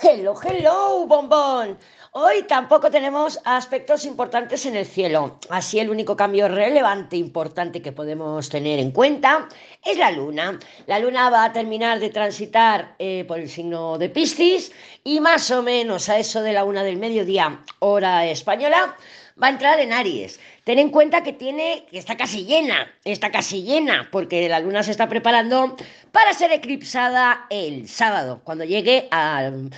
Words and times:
Hello, 0.00 0.34
hello, 0.42 1.06
bombón. 1.06 1.78
Hoy 2.12 2.42
tampoco 2.48 2.90
tenemos 2.90 3.38
aspectos 3.44 4.04
importantes 4.04 4.64
en 4.66 4.74
el 4.74 4.86
cielo. 4.86 5.38
Así 5.50 5.78
el 5.78 5.90
único 5.90 6.16
cambio 6.16 6.48
relevante, 6.48 7.16
importante 7.16 7.82
que 7.82 7.92
podemos 7.92 8.48
tener 8.48 8.78
en 8.78 8.90
cuenta 8.90 9.48
es 9.84 9.98
la 9.98 10.10
luna. 10.10 10.58
La 10.86 10.98
luna 10.98 11.30
va 11.30 11.44
a 11.44 11.52
terminar 11.52 12.00
de 12.00 12.10
transitar 12.10 12.96
eh, 12.98 13.24
por 13.28 13.38
el 13.38 13.48
signo 13.48 13.98
de 13.98 14.08
Piscis 14.08 14.72
y 15.04 15.20
más 15.20 15.50
o 15.50 15.62
menos 15.62 16.08
a 16.08 16.18
eso 16.18 16.42
de 16.42 16.54
la 16.54 16.64
una 16.64 16.82
del 16.82 16.96
mediodía, 16.96 17.62
hora 17.78 18.26
española, 18.26 18.96
va 19.40 19.48
a 19.48 19.50
entrar 19.50 19.80
en 19.80 19.92
Aries. 19.92 20.40
Ten 20.64 20.78
en 20.78 20.90
cuenta 20.90 21.22
que 21.22 21.32
tiene, 21.32 21.86
que 21.90 21.98
está 21.98 22.16
casi 22.16 22.44
llena, 22.44 22.92
está 23.04 23.30
casi 23.30 23.62
llena, 23.62 24.08
porque 24.10 24.48
la 24.48 24.60
luna 24.60 24.82
se 24.82 24.92
está 24.92 25.08
preparando 25.08 25.76
para 26.12 26.32
ser 26.34 26.52
eclipsada 26.52 27.46
el 27.50 27.88
sábado, 27.88 28.40
cuando 28.44 28.64
llegue 28.64 29.08
al, 29.10 29.70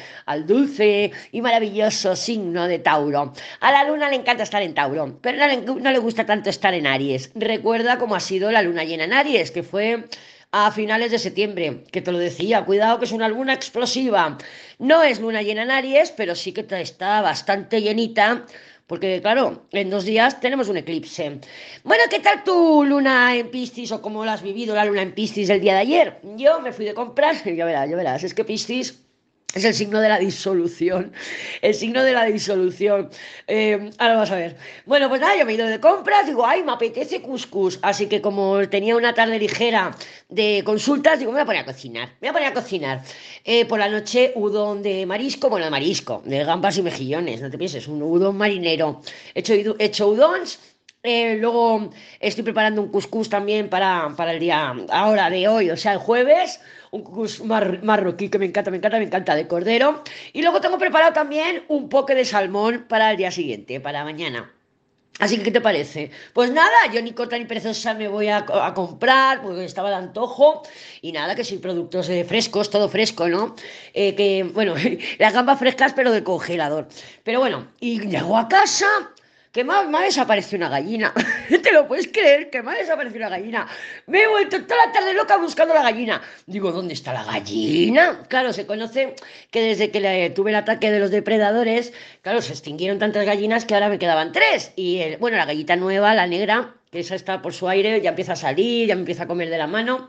dulce 0.47 1.13
y 1.33 1.41
maravilloso 1.41 2.17
signo 2.17 2.69
de 2.69 2.79
Tauro. 2.79 3.33
A 3.61 3.73
la 3.73 3.85
luna 3.85 4.11
le 4.11 4.17
encanta 4.17 4.43
estar 4.43 4.63
en 4.63 4.75
Tauro, 4.75 5.19
pero 5.21 5.39
no 5.39 5.47
le, 5.47 5.57
no 5.59 5.91
le 5.91 5.99
gusta 5.99 6.27
tanto 6.27 6.51
estar 6.51 6.75
en 6.75 6.87
Aries. 6.87 7.31
Recuerda 7.35 7.99
cómo 7.99 8.15
ha 8.15 8.21
sido 8.21 8.51
la 8.51 8.63
luna 8.63 8.85
llena 8.85 9.05
en 9.05 9.13
Aries, 9.13 9.51
que 9.51 9.63
fue 9.63 10.05
a 10.57 10.71
finales 10.71 11.11
de 11.11 11.19
septiembre, 11.19 11.83
que 11.91 12.01
te 12.01 12.13
lo 12.13 12.19
decía, 12.19 12.65
cuidado 12.65 13.01
que 13.01 13.07
es 13.07 13.13
una 13.13 13.29
luna 13.29 13.55
explosiva. 13.55 14.39
No 14.79 15.03
es 15.03 15.19
luna 15.19 15.43
llena 15.43 15.65
en 15.65 15.73
Aries, 15.73 16.13
pero 16.13 16.37
sí 16.37 16.53
que 16.53 16.65
está 16.81 17.21
bastante 17.23 17.83
llenita 17.83 18.47
porque 18.87 19.21
claro, 19.23 19.67
en 19.73 19.91
dos 19.91 20.05
días 20.05 20.41
tenemos 20.41 20.69
un 20.69 20.77
eclipse. 20.77 21.41
Bueno, 21.85 22.05
¿qué 22.11 22.21
tal 22.21 22.45
tu 22.45 22.85
luna 22.85 23.35
en 23.37 23.51
Piscis 23.51 23.93
o 23.93 24.03
cómo 24.03 24.25
lo 24.25 24.31
has 24.31 24.43
vivido 24.43 24.75
la 24.75 24.85
luna 24.85 25.03
en 25.03 25.15
Piscis 25.15 25.49
el 25.49 25.61
día 25.61 25.75
de 25.75 25.81
ayer? 25.81 26.21
Yo 26.37 26.61
me 26.61 26.73
fui 26.73 26.85
de 26.85 26.95
compras, 26.95 27.45
ya 27.59 27.65
verás, 27.65 27.89
ya 27.89 27.97
verás, 27.97 28.25
es 28.25 28.35
que 28.35 28.45
Piscis 28.45 29.04
es 29.55 29.65
el 29.65 29.75
signo 29.75 30.01
de 30.01 30.09
la 30.09 30.19
disolución. 30.19 31.13
El 31.63 31.75
signo 31.75 32.03
de 32.03 32.13
la 32.13 32.25
disolución. 32.25 33.11
Eh, 33.47 33.91
ahora 33.99 34.15
vamos 34.15 34.31
a 34.33 34.37
ver. 34.37 34.57
Bueno, 34.85 35.09
pues 35.09 35.21
nada, 35.21 35.37
yo 35.37 35.47
me 35.47 35.53
he 35.53 35.55
ido 35.55 35.67
de 35.67 35.79
compras, 35.79 36.27
digo, 36.27 36.45
ay, 36.45 36.65
me 36.65 36.73
apetece 36.73 37.23
cuscús. 37.23 37.79
Así 37.83 38.07
que 38.07 38.21
como 38.21 38.69
tenía 38.69 38.97
una 38.97 39.15
tarde 39.15 39.39
ligera 39.39 39.97
de 40.29 40.63
consultas, 40.65 41.21
digo, 41.21 41.31
me 41.31 41.37
voy 41.37 41.43
a 41.43 41.47
poner 41.47 41.63
a 41.63 41.67
cocinar. 41.67 42.09
Me 42.21 42.29
voy 42.29 42.29
a 42.31 42.33
poner 42.33 42.49
a 42.49 42.55
cocinar. 42.55 43.03
Eh, 43.45 43.65
por 43.67 43.79
la 43.79 43.89
noche, 43.89 44.33
udon 44.35 44.83
de 44.83 45.07
marisco, 45.07 45.49
bueno, 45.49 45.67
de 45.67 45.71
marisco, 45.71 46.23
de 46.25 46.45
gambas 46.45 46.77
y 46.79 46.83
mejillones, 46.83 47.41
no 47.41 47.51
te 47.51 47.59
pienses, 47.59 47.87
un 47.87 48.03
udon 48.03 48.37
marinero. 48.37 49.03
He 49.35 49.41
hecho, 49.41 49.55
he 49.55 49.85
hecho 49.85 50.09
udons 50.09 50.59
eh, 51.05 51.37
luego 51.37 51.91
estoy 52.19 52.43
preparando 52.43 52.81
un 52.81 52.89
cuscús 52.89 53.29
también 53.29 53.69
para, 53.69 54.15
para, 54.17 54.33
el 54.33 54.41
día 54.41 54.75
ahora 54.91 55.29
de 55.29 55.47
hoy, 55.47 55.71
o 55.71 55.77
sea, 55.77 55.93
el 55.93 55.99
jueves, 55.99 56.61
un 56.93 57.03
cuscús 57.03 57.45
marroquí 57.45 58.31
que 58.31 58.39
me 58.39 58.47
encanta, 58.47 58.71
me 58.71 58.79
encanta, 58.79 58.99
me 58.99 59.05
encanta, 59.05 59.35
de 59.35 59.47
cordero. 59.47 60.03
Y 60.33 60.41
luego 60.41 60.63
tengo 60.63 60.79
preparado 60.79 61.13
también 61.13 61.65
un 61.69 61.91
poke 61.91 62.15
de 62.15 62.25
salmón 62.25 62.87
para 62.89 63.11
el 63.11 63.19
día 63.19 63.31
siguiente, 63.31 63.81
para 63.81 64.03
mañana. 64.03 64.51
Así 65.21 65.37
que, 65.37 65.45
¿qué 65.45 65.51
te 65.53 65.61
parece? 65.61 66.11
Pues 66.33 66.51
nada, 66.51 66.75
yo 66.93 67.01
ni 67.01 67.13
corta 67.13 67.39
ni 67.39 67.45
perezosa 67.45 67.95
me 67.95 68.09
voy 68.09 68.29
a, 68.29 68.39
a, 68.39 68.75
comprar 68.75 69.43
porque 69.43 69.65
estaba 69.65 69.91
de 69.91 69.97
antojo 69.97 70.63
y 71.03 71.13
nada, 71.13 71.37
que 71.37 71.45
soy 71.45 71.59
productos 71.59 72.09
eh, 72.09 72.25
frescos, 72.25 72.69
todo 72.69 72.89
fresco, 72.89 73.29
¿no? 73.29 73.55
Eh, 73.93 74.17
que, 74.17 74.43
bueno, 74.43 74.75
las 75.19 75.33
gambas 75.33 75.59
frescas 75.59 75.93
pero 75.93 76.11
del 76.11 76.25
congelador. 76.25 76.89
Pero 77.23 77.39
bueno, 77.41 77.69
y 77.79 78.01
llego 78.01 78.37
a 78.37 78.49
casa 78.49 78.87
que 79.55 79.63
me 79.63 79.73
ha, 79.73 80.03
desaparecido 80.03 80.57
una 80.57 80.69
gallina. 80.69 81.15
¿Te 81.63 81.73
lo 81.73 81.87
puedes 81.87 82.09
creer? 82.09 82.51
Que 82.51 82.61
me 82.61 82.73
ha 82.73 82.75
desaparecido 82.75 83.21
una 83.21 83.37
gallina. 83.37 83.69
Me 84.09 84.23
he 84.23 84.27
vuelto 84.27 84.61
toda 84.65 84.85
la 84.85 84.93
tarde 84.93 85.15
loca 85.15 85.37
buscando 85.37 85.73
la 85.73 85.83
gallina. 85.83 86.21
Digo, 86.47 86.73
¿dónde 86.73 86.93
está 86.93 87.13
la 87.13 87.23
gallina? 87.23 88.25
Claro, 88.27 88.53
se 88.53 88.67
conoce 88.67 89.15
que 89.53 89.63
desde 89.63 89.93
que 89.93 90.33
tuve 90.35 90.51
el 90.51 90.57
ataque 90.57 90.91
de 90.91 90.99
los 90.99 91.13
depredadores, 91.13 91.93
claro, 92.23 92.43
se 92.43 92.53
extinguieron 92.53 92.99
tantas 92.99 93.25
gallinas 93.25 93.65
que 93.65 93.75
ahora 93.75 93.89
me 93.89 94.01
quedaban 94.01 94.33
tres. 94.33 94.73
Y 94.75 95.15
bueno, 95.21 95.37
la 95.37 95.45
gallita 95.45 95.77
nueva, 95.77 96.17
la 96.17 96.27
negra, 96.27 96.75
que 96.91 96.99
esa 96.99 97.15
está 97.15 97.41
por 97.41 97.55
su 97.55 97.69
aire, 97.69 98.01
ya 98.01 98.11
empieza 98.11 98.33
a 98.33 98.37
salir, 98.37 98.89
ya 98.89 98.97
me 98.97 99.03
empieza 99.03 99.23
a 99.23 99.27
comer 99.29 99.51
de 99.51 99.59
la 99.59 99.69
mano 99.69 100.09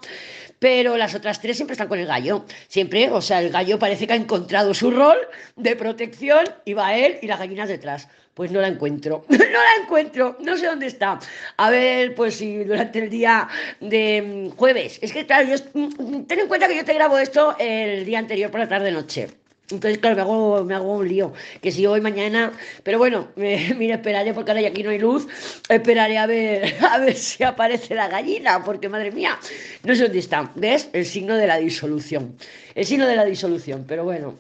pero 0.60 0.98
las 0.98 1.16
otras 1.16 1.42
tres 1.42 1.58
siempre 1.58 1.74
están 1.74 1.88
con 1.88 2.00
el 2.00 2.08
gallo. 2.08 2.46
Siempre, 2.68 3.10
o 3.12 3.22
sea, 3.22 3.42
el 3.42 3.50
gallo 3.50 3.80
parece 3.80 4.08
que 4.08 4.14
ha 4.14 4.18
encontrado 4.18 4.74
su 4.74 4.92
rol 4.92 5.18
de 5.56 5.76
protección 5.76 6.46
y 6.66 6.74
va 6.74 6.96
él 6.96 7.18
y 7.22 7.28
las 7.28 7.40
gallinas 7.40 7.70
detrás. 7.70 8.08
Pues 8.34 8.52
no 8.52 8.60
la 8.60 8.68
encuentro, 8.68 9.26
no 9.30 9.38
la 9.38 9.84
encuentro, 9.84 10.38
no 10.42 10.58
sé 10.58 10.66
dónde 10.66 10.88
está. 10.88 11.20
A 11.58 11.70
ver, 11.70 12.16
pues 12.16 12.36
si 12.36 12.64
durante 12.66 13.00
el 13.00 13.10
día 13.10 13.48
de 13.80 14.50
mm, 14.52 14.58
jueves, 14.58 15.00
es 15.02 15.14
que 15.14 15.26
claro, 15.26 15.48
yo, 15.48 15.56
mm, 15.74 16.24
ten 16.24 16.40
en 16.40 16.48
cuenta 16.48 16.68
que 16.68 16.76
yo 16.76 16.84
te 16.84 16.94
grabo 16.94 17.18
esto 17.18 17.56
el 17.60 18.06
día 18.06 18.20
anterior 18.20 18.52
por 18.52 18.60
la 18.60 18.68
tarde-noche. 18.68 19.45
Entonces, 19.72 19.98
claro, 19.98 20.16
me 20.16 20.22
hago, 20.22 20.64
me 20.64 20.76
hago 20.76 20.94
un 20.94 21.08
lío. 21.08 21.34
Que 21.62 21.72
si 21.72 21.86
hoy, 21.88 22.00
mañana. 22.00 22.52
Pero 22.84 23.00
bueno, 23.00 23.30
me, 23.36 23.74
mira, 23.78 23.96
esperaré 23.96 24.34
porque 24.34 24.52
ahora 24.52 24.68
aquí 24.68 24.84
no 24.84 24.92
hay 24.92 25.00
luz. 25.00 25.28
Esperaré 25.70 26.18
a 26.18 26.28
ver, 26.28 26.76
a 26.90 27.00
ver 27.00 27.16
si 27.16 27.44
aparece 27.44 27.96
la 27.96 28.08
gallina, 28.08 28.64
porque 28.64 28.90
madre 28.90 29.12
mía, 29.12 29.40
no 29.84 29.96
sé 29.96 30.04
dónde 30.04 30.20
está. 30.20 30.52
¿Ves? 30.56 30.90
El 30.94 31.06
signo 31.06 31.36
de 31.36 31.48
la 31.48 31.58
disolución. 31.58 32.38
El 32.76 32.86
signo 32.86 33.08
de 33.08 33.16
la 33.16 33.26
disolución, 33.26 33.86
pero 33.88 34.04
bueno. 34.04 34.38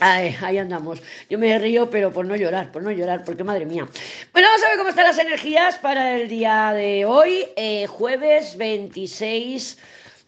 Ahí 0.00 0.58
andamos. 0.58 1.02
Yo 1.28 1.38
me 1.38 1.58
río, 1.58 1.90
pero 1.90 2.12
por 2.12 2.24
no 2.24 2.36
llorar, 2.36 2.70
por 2.70 2.82
no 2.82 2.92
llorar, 2.92 3.24
porque 3.24 3.42
madre 3.42 3.66
mía. 3.66 3.88
Bueno, 4.32 4.48
vamos 4.48 4.64
a 4.64 4.68
ver 4.68 4.78
cómo 4.78 4.90
están 4.90 5.04
las 5.04 5.18
energías 5.18 5.76
para 5.78 6.16
el 6.16 6.28
día 6.28 6.72
de 6.72 7.04
hoy, 7.04 7.46
eh, 7.56 7.86
jueves 7.88 8.56
26 8.56 9.76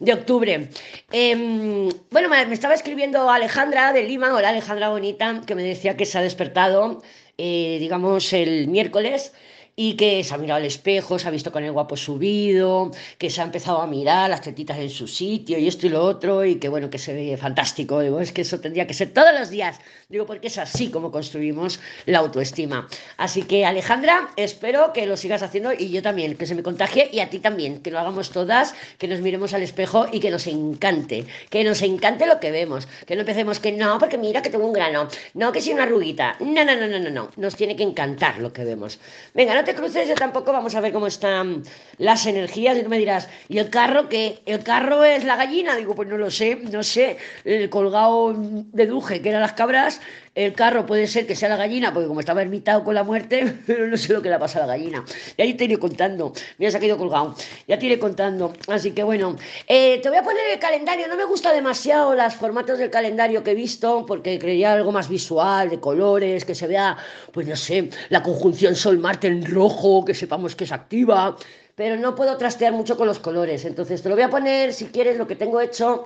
de 0.01 0.13
octubre. 0.13 0.69
Eh, 1.11 1.89
bueno, 2.09 2.27
me 2.27 2.53
estaba 2.53 2.73
escribiendo 2.73 3.29
Alejandra 3.29 3.93
de 3.93 4.03
Lima, 4.03 4.33
hola 4.33 4.49
Alejandra 4.49 4.89
Bonita, 4.89 5.41
que 5.45 5.55
me 5.55 5.63
decía 5.63 5.95
que 5.95 6.05
se 6.05 6.17
ha 6.17 6.21
despertado, 6.21 7.03
eh, 7.37 7.77
digamos, 7.79 8.33
el 8.33 8.67
miércoles 8.67 9.31
y 9.75 9.95
que 9.95 10.23
se 10.23 10.33
ha 10.33 10.37
mirado 10.37 10.57
al 10.59 10.65
espejo, 10.65 11.17
se 11.17 11.27
ha 11.27 11.31
visto 11.31 11.51
con 11.51 11.63
el 11.63 11.71
guapo 11.71 11.95
subido, 11.97 12.91
que 13.17 13.29
se 13.29 13.41
ha 13.41 13.43
empezado 13.43 13.81
a 13.81 13.87
mirar 13.87 14.29
las 14.29 14.41
tetitas 14.41 14.77
en 14.77 14.89
su 14.89 15.07
sitio 15.07 15.57
y 15.57 15.67
esto 15.67 15.87
y 15.87 15.89
lo 15.89 16.03
otro, 16.03 16.45
y 16.45 16.55
que 16.55 16.69
bueno, 16.69 16.89
que 16.89 16.97
se 16.97 17.13
ve 17.13 17.37
fantástico. 17.37 17.99
Digo, 18.01 18.19
es 18.19 18.31
que 18.31 18.41
eso 18.41 18.59
tendría 18.59 18.87
que 18.87 18.93
ser 18.93 19.13
todos 19.13 19.33
los 19.37 19.49
días. 19.49 19.79
Digo, 20.09 20.25
porque 20.25 20.47
es 20.47 20.57
así 20.57 20.89
como 20.89 21.11
construimos 21.11 21.79
la 22.05 22.19
autoestima. 22.19 22.87
Así 23.17 23.43
que 23.43 23.65
Alejandra, 23.65 24.29
espero 24.35 24.91
que 24.93 25.05
lo 25.05 25.15
sigas 25.15 25.41
haciendo 25.41 25.71
y 25.73 25.89
yo 25.89 26.01
también, 26.01 26.35
que 26.35 26.45
se 26.45 26.55
me 26.55 26.63
contagie 26.63 27.09
y 27.11 27.19
a 27.19 27.29
ti 27.29 27.39
también, 27.39 27.81
que 27.81 27.91
lo 27.91 27.99
hagamos 27.99 28.31
todas, 28.31 28.75
que 28.97 29.07
nos 29.07 29.21
miremos 29.21 29.53
al 29.53 29.63
espejo 29.63 30.07
y 30.11 30.19
que 30.19 30.31
nos 30.31 30.47
encante, 30.47 31.25
que 31.49 31.63
nos 31.63 31.81
encante 31.81 32.27
lo 32.27 32.39
que 32.39 32.51
vemos, 32.51 32.87
que 33.05 33.15
no 33.15 33.21
empecemos 33.21 33.59
que 33.59 33.71
no, 33.71 33.97
porque 33.99 34.17
mira 34.17 34.41
que 34.41 34.49
tengo 34.49 34.65
un 34.65 34.73
grano, 34.73 35.07
no 35.33 35.51
que 35.51 35.61
si 35.61 35.71
una 35.71 35.83
arruguita, 35.83 36.35
no, 36.39 36.65
no, 36.65 36.75
no, 36.75 36.87
no, 36.87 36.99
no, 36.99 37.09
no, 37.09 37.29
nos 37.37 37.55
tiene 37.55 37.75
que 37.75 37.83
encantar 37.83 38.39
lo 38.39 38.51
que 38.51 38.65
vemos. 38.65 38.99
Venga, 39.33 39.55
no 39.55 39.60
te 39.63 39.75
cruces, 39.75 40.07
yo 40.07 40.15
tampoco 40.15 40.51
vamos 40.51 40.75
a 40.75 40.81
ver 40.81 40.91
cómo 40.93 41.07
están 41.07 41.63
las 41.97 42.25
energías 42.25 42.77
y 42.77 42.83
tú 42.83 42.89
me 42.89 42.97
dirás, 42.97 43.29
¿y 43.47 43.57
el 43.59 43.69
carro 43.69 44.09
qué? 44.09 44.39
¿El 44.45 44.63
carro 44.63 45.03
es 45.03 45.23
la 45.23 45.35
gallina? 45.35 45.75
Digo, 45.75 45.95
pues 45.95 46.07
no 46.07 46.17
lo 46.17 46.31
sé, 46.31 46.55
no 46.55 46.83
sé, 46.83 47.17
el 47.45 47.69
colgado 47.69 48.33
de 48.35 48.85
duje 48.87 49.21
que 49.21 49.29
eran 49.29 49.41
las 49.41 49.53
cabras, 49.53 50.01
el 50.33 50.53
carro 50.53 50.85
puede 50.85 51.07
ser 51.07 51.27
que 51.27 51.35
sea 51.35 51.49
la 51.49 51.57
gallina, 51.57 51.93
porque 51.93 52.07
como 52.07 52.21
estaba 52.21 52.41
ermitado 52.41 52.83
con 52.83 52.95
la 52.95 53.03
muerte, 53.03 53.53
pero 53.67 53.87
no 53.87 53.97
sé 53.97 54.13
lo 54.13 54.21
que 54.21 54.29
le 54.29 54.39
pasa 54.39 54.59
a 54.59 54.65
la 54.65 54.77
gallina. 54.77 55.03
Y 55.35 55.41
ahí 55.41 55.53
te 55.55 55.65
iré 55.65 55.77
contando. 55.77 56.33
Mira, 56.57 56.71
se 56.71 56.77
ha 56.77 56.79
quedado 56.79 56.99
colgado. 56.99 57.35
Ya 57.67 57.77
te 57.77 57.85
iré 57.85 57.99
contando. 57.99 58.53
Así 58.67 58.91
que 58.91 59.03
bueno, 59.03 59.35
eh, 59.67 59.99
te 60.01 60.09
voy 60.09 60.17
a 60.17 60.23
poner 60.23 60.49
el 60.53 60.59
calendario. 60.59 61.07
No 61.07 61.17
me 61.17 61.25
gusta 61.25 61.51
demasiado 61.51 62.15
los 62.15 62.33
formatos 62.35 62.79
del 62.79 62.89
calendario 62.89 63.43
que 63.43 63.51
he 63.51 63.55
visto, 63.55 64.05
porque 64.05 64.39
creía 64.39 64.73
algo 64.73 64.91
más 64.91 65.09
visual, 65.09 65.69
de 65.69 65.79
colores, 65.79 66.45
que 66.45 66.55
se 66.55 66.67
vea, 66.67 66.97
pues 67.33 67.47
no 67.47 67.55
sé, 67.55 67.89
la 68.09 68.23
conjunción 68.23 68.75
Sol-Marte 68.75 69.27
en 69.27 69.45
rojo, 69.45 70.05
que 70.05 70.13
sepamos 70.13 70.55
que 70.55 70.63
es 70.63 70.71
activa. 70.71 71.35
Pero 71.75 71.97
no 71.97 72.15
puedo 72.15 72.37
trastear 72.37 72.73
mucho 72.73 72.95
con 72.95 73.07
los 73.07 73.19
colores. 73.19 73.65
Entonces 73.65 74.01
te 74.01 74.09
lo 74.09 74.15
voy 74.15 74.23
a 74.23 74.29
poner, 74.29 74.73
si 74.73 74.85
quieres, 74.87 75.17
lo 75.17 75.27
que 75.27 75.35
tengo 75.35 75.59
hecho 75.59 76.05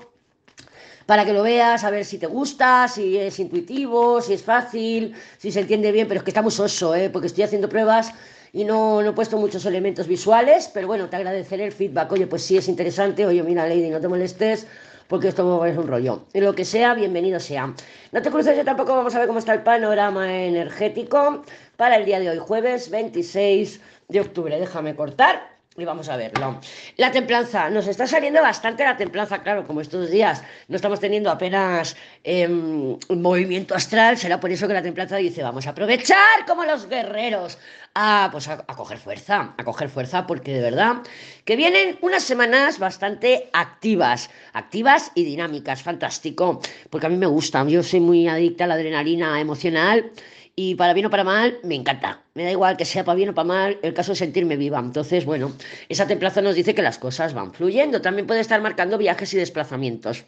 para 1.06 1.26
que 1.26 1.34
lo 1.34 1.44
veas, 1.44 1.84
a 1.84 1.90
ver 1.90 2.06
si 2.06 2.18
te 2.18 2.28
gusta, 2.28 2.88
si 2.88 3.18
es 3.18 3.40
intuitivo, 3.40 4.22
si 4.22 4.34
es 4.34 4.44
fácil, 4.44 5.16
si 5.38 5.52
se 5.52 5.60
entiende 5.60 5.92
bien, 5.92 6.07
pero 6.07 6.19
es 6.19 6.24
que 6.24 6.31
está 6.31 6.42
muy 6.42 6.54
¿eh? 6.96 7.10
porque 7.12 7.28
estoy 7.28 7.44
haciendo 7.44 7.69
pruebas 7.69 8.12
y 8.54 8.63
no, 8.63 9.02
no, 9.02 9.10
he 9.10 9.13
puesto 9.13 9.38
muchos 9.38 9.66
elementos 9.66 10.07
visuales, 10.07 10.69
pero 10.74 10.88
bueno, 10.88 11.10
te 11.10 11.18
agradeceré 11.18 11.66
el 11.66 11.74
feedback. 11.74 12.12
Oye, 12.13 12.25
pues 12.25 12.42
sí 12.44 12.57
es 12.57 12.68
interesante, 12.69 13.25
oye, 13.25 13.44
mira, 13.44 13.68
Lady, 13.68 13.90
no 13.90 14.00
te 14.00 14.07
molestes, 14.07 14.66
porque 15.07 15.28
esto 15.28 15.66
es 15.66 15.78
un 15.78 15.88
rollo. 15.88 16.24
Y 16.34 16.40
lo 16.40 16.56
que 16.56 16.66
sea, 16.66 16.94
bienvenido 16.94 17.40
sea. 17.40 17.74
No 18.12 18.22
te 18.22 18.31
cruces, 18.31 18.56
yo 18.56 18.63
tampoco 18.63 18.96
vamos 18.96 19.13
a 19.13 19.19
ver 19.19 19.28
cómo 19.28 19.40
está 19.40 19.54
el 19.54 19.62
panorama 19.63 20.34
energético 20.34 21.44
para 21.75 21.98
el 21.98 22.06
día 22.06 22.19
de 22.19 22.30
hoy, 22.30 22.38
jueves 22.40 22.90
26 22.90 23.81
de 24.08 24.22
octubre. 24.22 24.60
Déjame 24.60 24.96
cortar 24.96 25.55
y 25.77 25.86
vamos 25.86 26.07
a 26.10 26.16
verlo. 26.16 26.60
La 26.98 27.12
templanza, 27.12 27.69
nos 27.69 27.88
está 27.88 28.07
saliendo 28.07 28.42
bastante 28.42 28.83
la 28.83 28.95
templanza, 28.95 29.44
claro, 29.44 29.68
como 29.68 29.81
estos 29.81 30.10
días 30.10 30.42
no 30.68 30.77
estamos 30.77 31.00
teniendo 31.00 31.30
apenas 31.30 31.98
em, 32.24 32.98
movimiento 33.10 33.75
astral, 33.75 34.18
será 34.18 34.39
por 34.39 34.51
eso 34.51 34.68
que 34.68 34.74
la 34.74 34.81
templanza 34.81 35.18
dice, 35.18 35.44
vamos 35.44 35.68
a 35.68 35.72
aprovechar 35.72 36.45
como 36.48 36.63
los 36.63 36.88
guerreros, 36.88 37.57
a, 37.94 38.30
pues 38.31 38.48
a, 38.48 38.57
coger 38.66 38.98
fuerza, 38.98 39.54
a 39.57 39.63
coger 39.63 39.89
fuerza, 39.89 40.25
porque 40.25 40.54
de 40.54 40.62
verdad 40.62 40.98
que 41.44 41.56
vienen 41.56 41.98
unas 42.01 42.24
semanas 42.24 42.80
bastante 42.80 43.50
activas, 43.51 44.30
activas 44.54 45.12
y 45.13 45.25
dinámicas, 45.25 45.81
fantástico, 45.81 46.62
porque 46.89 47.07
a 47.07 47.10
mí 47.10 47.18
me 47.18 47.27
gusta, 47.27 47.66
yo 47.68 47.83
soy 47.83 48.00
muy 48.00 48.27
adicta 48.27 48.63
a 48.63 48.68
la 48.68 48.75
adrenalina 48.75 49.39
emocional 49.42 50.12
y 50.56 50.75
para 50.75 50.94
bien 50.94 51.07
o 51.07 51.10
para 51.10 51.24
mal, 51.24 51.60
me 51.63 51.75
encanta. 51.75 52.24
Me 52.34 52.44
da 52.44 52.52
igual 52.52 52.78
que 52.78 52.86
sea 52.86 53.04
para 53.04 53.16
bien 53.16 53.30
o 53.30 53.34
para 53.34 53.48
mal, 53.48 53.80
el 53.81 53.94
caso 53.94 54.13
es 54.13 54.19
sentirme 54.19 54.57
viva. 54.57 54.80
Entonces, 54.80 55.25
bueno, 55.25 55.54
esa 55.90 56.07
templaza 56.07 56.42
nos 56.42 56.56
dice 56.56 56.75
que 56.75 56.81
las 56.81 56.98
cosas 56.98 57.34
van 57.34 57.54
fluyendo. 57.54 58.02
También 58.02 58.28
puede 58.28 58.40
estar 58.42 58.62
marcando 58.62 58.98
viajes 58.98 59.34
y 59.34 59.38
desplazamientos. 59.38 60.25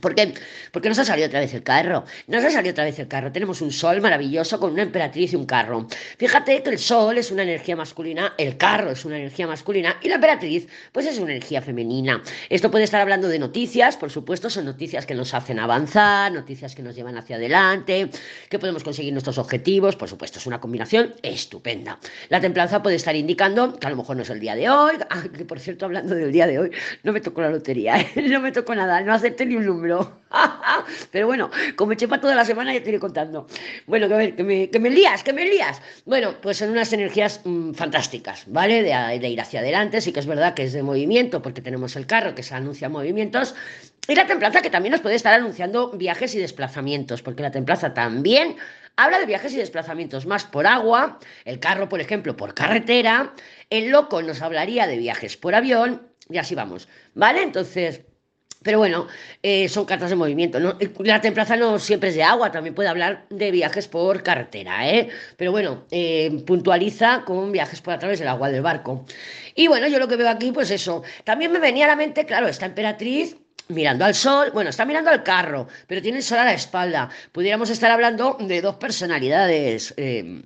¿Por 0.00 0.14
qué? 0.14 0.34
Porque 0.72 0.88
nos 0.88 0.98
ha 0.98 1.04
salido 1.04 1.28
otra 1.28 1.40
vez 1.40 1.54
el 1.54 1.62
carro. 1.62 2.04
Nos 2.26 2.44
ha 2.44 2.50
salido 2.50 2.72
otra 2.72 2.84
vez 2.84 2.98
el 2.98 3.08
carro. 3.08 3.32
Tenemos 3.32 3.62
un 3.62 3.72
sol 3.72 4.00
maravilloso 4.00 4.60
con 4.60 4.72
una 4.72 4.82
emperatriz 4.82 5.32
y 5.32 5.36
un 5.36 5.46
carro. 5.46 5.86
Fíjate 6.18 6.62
que 6.62 6.70
el 6.70 6.78
sol 6.78 7.16
es 7.16 7.30
una 7.30 7.44
energía 7.44 7.76
masculina, 7.76 8.34
el 8.36 8.56
carro 8.56 8.90
es 8.90 9.04
una 9.04 9.16
energía 9.16 9.46
masculina 9.46 9.96
y 10.02 10.08
la 10.08 10.16
emperatriz 10.16 10.68
pues 10.92 11.06
es 11.06 11.18
una 11.18 11.30
energía 11.32 11.62
femenina. 11.62 12.22
Esto 12.50 12.70
puede 12.70 12.84
estar 12.84 13.00
hablando 13.00 13.28
de 13.28 13.38
noticias, 13.38 13.96
por 13.96 14.10
supuesto, 14.10 14.50
son 14.50 14.66
noticias 14.66 15.06
que 15.06 15.14
nos 15.14 15.32
hacen 15.32 15.58
avanzar, 15.58 16.30
noticias 16.32 16.74
que 16.74 16.82
nos 16.82 16.94
llevan 16.94 17.16
hacia 17.16 17.36
adelante, 17.36 18.10
que 18.50 18.58
podemos 18.58 18.84
conseguir 18.84 19.12
nuestros 19.12 19.38
objetivos, 19.38 19.96
por 19.96 20.08
supuesto, 20.08 20.38
es 20.38 20.46
una 20.46 20.60
combinación 20.60 21.14
estupenda. 21.22 21.98
La 22.28 22.40
templanza 22.40 22.82
puede 22.82 22.96
estar 22.96 23.16
indicando 23.16 23.78
que 23.78 23.86
a 23.86 23.90
lo 23.90 23.96
mejor 23.96 24.16
no 24.16 24.22
es 24.22 24.30
el 24.30 24.40
día 24.40 24.56
de 24.56 24.68
hoy, 24.68 24.96
ah, 25.08 25.22
que 25.34 25.44
por 25.44 25.58
cierto, 25.58 25.86
hablando 25.86 26.14
del 26.14 26.32
día 26.32 26.46
de 26.46 26.58
hoy, 26.58 26.70
no 27.02 27.12
me 27.12 27.20
tocó 27.20 27.40
la 27.40 27.50
lotería, 27.50 28.00
¿eh? 28.00 28.12
no 28.28 28.40
me 28.40 28.52
tocó 28.52 28.74
nada, 28.74 29.00
no 29.00 29.14
acepté 29.14 29.46
ni 29.46 29.56
un 29.56 29.64
número 29.64 29.75
Pero 31.12 31.26
bueno, 31.26 31.50
como 31.76 31.92
eché 31.92 32.08
para 32.08 32.20
toda 32.20 32.34
la 32.34 32.44
semana, 32.44 32.72
ya 32.72 32.82
te 32.82 32.88
iré 32.88 32.98
contando. 32.98 33.46
Bueno, 33.86 34.08
que, 34.08 34.34
que, 34.34 34.42
me, 34.42 34.70
que 34.70 34.78
me 34.78 34.90
que 35.24 35.32
me 35.32 35.44
lías. 35.44 35.80
Bueno, 36.04 36.34
pues 36.40 36.58
son 36.58 36.70
unas 36.70 36.92
energías 36.92 37.40
mm, 37.44 37.72
fantásticas, 37.72 38.44
¿vale? 38.46 38.82
De, 38.82 39.18
de, 39.18 39.28
ir 39.28 39.40
hacia 39.40 39.60
adelante. 39.60 40.00
Sí 40.00 40.12
que 40.12 40.20
es 40.20 40.26
verdad 40.26 40.54
que 40.54 40.64
es 40.64 40.72
de 40.72 40.82
movimiento, 40.82 41.42
porque 41.42 41.62
tenemos 41.62 41.96
el 41.96 42.06
carro 42.06 42.34
que 42.34 42.42
se 42.42 42.54
anuncia 42.54 42.88
movimientos. 42.88 43.54
Y 44.08 44.14
la 44.14 44.26
templanza 44.26 44.62
que 44.62 44.70
también 44.70 44.92
nos 44.92 45.00
puede 45.00 45.16
estar 45.16 45.34
anunciando 45.34 45.90
viajes 45.90 46.34
y 46.34 46.38
desplazamientos, 46.38 47.22
porque 47.22 47.42
la 47.42 47.50
templanza 47.50 47.92
también 47.92 48.56
habla 48.96 49.18
de 49.18 49.26
viajes 49.26 49.52
y 49.52 49.56
desplazamientos 49.56 50.26
más 50.26 50.44
por 50.44 50.66
agua, 50.66 51.18
el 51.44 51.58
carro, 51.60 51.88
por 51.88 52.00
ejemplo, 52.00 52.36
por 52.36 52.54
carretera, 52.54 53.34
el 53.70 53.90
loco 53.90 54.22
nos 54.22 54.42
hablaría 54.42 54.86
de 54.86 54.96
viajes 54.96 55.36
por 55.36 55.54
avión, 55.54 56.08
y 56.28 56.38
así 56.38 56.54
vamos, 56.54 56.88
¿vale? 57.14 57.42
Entonces, 57.42 58.02
pero 58.66 58.78
bueno, 58.78 59.06
eh, 59.44 59.68
son 59.68 59.84
cartas 59.84 60.10
de 60.10 60.16
movimiento. 60.16 60.58
¿no? 60.58 60.76
La 60.98 61.20
templaza 61.20 61.56
no 61.56 61.78
siempre 61.78 62.08
es 62.08 62.16
de 62.16 62.24
agua, 62.24 62.50
también 62.50 62.74
puede 62.74 62.88
hablar 62.88 63.24
de 63.30 63.52
viajes 63.52 63.86
por 63.86 64.24
carretera, 64.24 64.90
¿eh? 64.90 65.08
Pero 65.36 65.52
bueno, 65.52 65.84
eh, 65.92 66.42
puntualiza 66.44 67.22
con 67.24 67.52
viajes 67.52 67.80
por 67.80 67.94
a 67.94 68.00
través 68.00 68.18
del 68.18 68.26
agua 68.26 68.50
del 68.50 68.62
barco. 68.62 69.06
Y 69.54 69.68
bueno, 69.68 69.86
yo 69.86 70.00
lo 70.00 70.08
que 70.08 70.16
veo 70.16 70.28
aquí, 70.28 70.50
pues 70.50 70.72
eso. 70.72 71.04
También 71.22 71.52
me 71.52 71.60
venía 71.60 71.84
a 71.84 71.88
la 71.88 71.96
mente, 71.96 72.26
claro, 72.26 72.48
esta 72.48 72.66
emperatriz 72.66 73.36
mirando 73.68 74.04
al 74.04 74.16
sol, 74.16 74.50
bueno, 74.52 74.70
está 74.70 74.84
mirando 74.84 75.10
al 75.10 75.22
carro, 75.22 75.68
pero 75.86 76.02
tiene 76.02 76.18
el 76.18 76.24
sol 76.24 76.38
a 76.38 76.44
la 76.44 76.54
espalda. 76.54 77.08
Pudiéramos 77.30 77.70
estar 77.70 77.92
hablando 77.92 78.36
de 78.40 78.60
dos 78.62 78.76
personalidades. 78.76 79.94
Eh, 79.96 80.42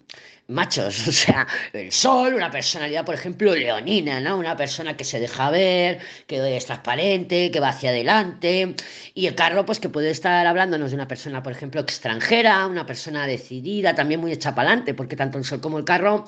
machos, 0.51 1.07
o 1.09 1.13
sea, 1.13 1.47
el 1.73 1.93
sol, 1.93 2.35
una 2.35 2.51
personalidad, 2.51 3.05
por 3.05 3.15
ejemplo, 3.15 3.55
leonina, 3.55 4.21
¿no? 4.21 4.37
Una 4.37 4.57
persona 4.57 4.97
que 4.97 5.05
se 5.05 5.21
deja 5.21 5.51
ver, 5.51 5.99
que 6.27 6.57
es 6.57 6.67
transparente, 6.67 7.51
que 7.51 7.61
va 7.61 7.71
hacia 7.71 7.91
adelante, 7.91 8.75
y 9.15 9.27
el 9.27 9.35
carro, 9.35 9.65
pues 9.65 9.81
que 9.81 9.89
puede 9.89 10.11
estar 10.11 10.47
hablándonos 10.47 10.91
de 10.91 10.97
una 10.97 11.09
persona, 11.09 11.43
por 11.43 11.53
ejemplo, 11.53 11.81
extranjera, 11.81 12.67
una 12.67 12.87
persona 12.87 13.27
decidida, 13.27 13.95
también 13.95 14.21
muy 14.21 14.33
adelante, 14.33 14.95
porque 14.95 15.17
tanto 15.17 15.39
el 15.39 15.45
sol 15.45 15.61
como 15.61 15.79
el 15.79 15.85
carro 15.85 16.25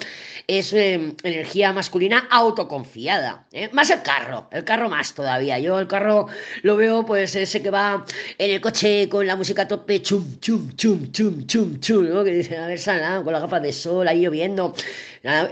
es 0.46 0.72
eh, 0.72 1.14
energía 1.22 1.72
masculina 1.72 2.28
autoconfiada, 2.30 3.44
¿eh? 3.52 3.68
más 3.72 3.90
el 3.90 4.02
carro, 4.02 4.48
el 4.50 4.64
carro 4.64 4.88
más 4.88 5.14
todavía, 5.14 5.58
yo 5.58 5.78
el 5.78 5.86
carro 5.86 6.26
lo 6.62 6.76
veo, 6.76 7.04
pues 7.04 7.34
ese 7.34 7.62
que 7.62 7.70
va 7.70 8.04
en 8.38 8.50
el 8.50 8.60
coche 8.60 9.08
con 9.08 9.26
la 9.26 9.36
música 9.36 9.62
a 9.62 9.68
tope, 9.68 10.02
chum, 10.02 10.38
chum, 10.40 10.74
chum, 10.76 11.10
chum, 11.12 11.46
chum, 11.46 11.80
chum, 11.80 12.08
¿no? 12.08 12.24
Que 12.24 12.32
dice, 12.32 12.56
a 12.56 12.66
ver, 12.66 12.78
sana, 12.78 13.22
con 13.22 13.32
la 13.32 13.40
gafas 13.40 13.62
de 13.62 13.72
sol, 13.72 14.08
ahí 14.12 14.22
lloviendo. 14.22 14.74